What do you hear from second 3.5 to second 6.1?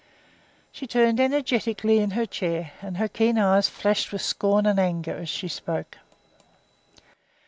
flashed with scorn and anger as she spoke.